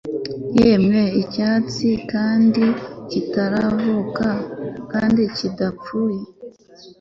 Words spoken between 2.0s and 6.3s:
kandi kitaravuka kandi kidapfuye